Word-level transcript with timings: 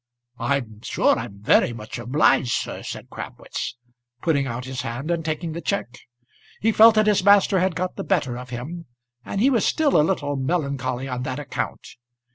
"I'm 0.39 0.81
sure 0.81 1.19
I'm 1.19 1.43
very 1.43 1.73
much 1.73 1.99
obliged, 1.99 2.53
sir," 2.53 2.81
said 2.81 3.11
Crabwitz, 3.11 3.77
putting 4.23 4.47
out 4.47 4.65
his 4.65 4.81
hand 4.81 5.11
and 5.11 5.23
taking 5.23 5.51
the 5.51 5.61
cheque. 5.61 5.99
He 6.59 6.71
felt 6.71 6.95
that 6.95 7.05
his 7.05 7.23
master 7.23 7.59
had 7.59 7.75
got 7.75 7.97
the 7.97 8.03
better 8.03 8.35
of 8.35 8.49
him, 8.49 8.87
and 9.23 9.39
he 9.39 9.51
was 9.51 9.63
still 9.63 9.95
a 9.95 10.01
little 10.01 10.35
melancholy 10.35 11.07
on 11.07 11.21
that 11.21 11.37
account. 11.37 11.87